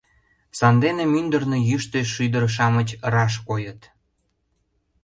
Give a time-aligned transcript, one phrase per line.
[0.57, 3.81] Сандене мӱндырнӧ йӱштӧ шӱдыр-шамыч раш койыт.